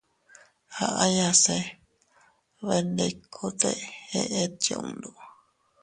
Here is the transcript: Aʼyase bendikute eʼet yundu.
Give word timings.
Aʼyase 1.03 1.57
bendikute 2.65 3.71
eʼet 4.19 4.59
yundu. 4.69 5.09